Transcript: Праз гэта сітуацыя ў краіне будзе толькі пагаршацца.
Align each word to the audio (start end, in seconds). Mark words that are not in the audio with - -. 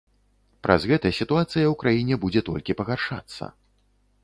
Праз 0.67 0.81
гэта 0.91 1.11
сітуацыя 1.19 1.65
ў 1.67 1.75
краіне 1.85 2.15
будзе 2.25 2.41
толькі 2.49 2.77
пагаршацца. 2.83 3.53